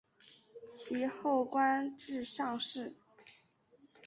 [0.65, 2.95] 其后官至上士。